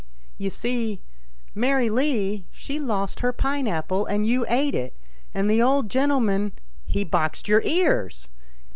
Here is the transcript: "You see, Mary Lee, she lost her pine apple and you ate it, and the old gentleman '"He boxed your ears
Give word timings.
"You 0.39 0.49
see, 0.49 0.99
Mary 1.53 1.87
Lee, 1.87 2.47
she 2.51 2.79
lost 2.79 3.19
her 3.19 3.31
pine 3.31 3.67
apple 3.67 4.07
and 4.07 4.25
you 4.25 4.47
ate 4.49 4.73
it, 4.73 4.97
and 5.31 5.47
the 5.47 5.61
old 5.61 5.89
gentleman 5.91 6.53
'"He 6.87 7.03
boxed 7.03 7.47
your 7.47 7.61
ears 7.61 8.27